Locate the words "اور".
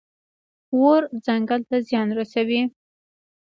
0.75-1.01